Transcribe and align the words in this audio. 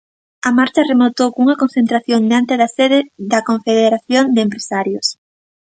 A 0.47 0.49
marcha 0.57 0.87
rematou 0.91 1.27
cunha 1.35 1.59
concentración 1.63 2.21
diante 2.29 2.53
da 2.61 2.67
sede 2.77 2.99
da 3.31 3.39
Confederación 3.49 4.25
de 4.35 4.39
Empresarios. 4.47 5.07